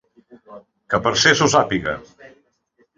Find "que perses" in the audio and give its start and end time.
0.93-1.45